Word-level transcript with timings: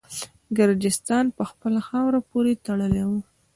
ګرجستان 0.57 1.25
په 1.37 1.43
خپله 1.49 1.79
خاوره 1.87 2.19
پوري 2.29 2.53
تړلی 2.65 3.03
وو. 3.09 3.19